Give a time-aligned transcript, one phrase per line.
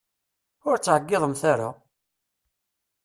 [0.67, 1.69] Ur ttɛeggiḍemt ara!